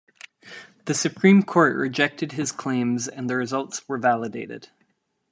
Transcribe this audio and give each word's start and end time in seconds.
The 0.85 0.95
Supreme 0.95 1.43
Court 1.43 1.75
rejected 1.75 2.31
his 2.31 2.51
claims 2.51 3.07
and 3.07 3.29
the 3.29 3.35
results 3.35 3.87
were 3.87 3.99
validated. 3.99 4.69